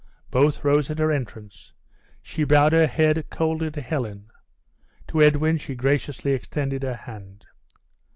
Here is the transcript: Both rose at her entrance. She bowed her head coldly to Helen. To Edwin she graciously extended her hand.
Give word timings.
Both 0.31 0.63
rose 0.63 0.89
at 0.89 0.97
her 0.97 1.11
entrance. 1.11 1.73
She 2.23 2.43
bowed 2.43 2.73
her 2.73 2.87
head 2.87 3.23
coldly 3.29 3.69
to 3.69 3.81
Helen. 3.81 4.31
To 5.09 5.21
Edwin 5.21 5.59
she 5.59 5.75
graciously 5.75 6.31
extended 6.31 6.81
her 6.81 6.95
hand. 6.95 7.45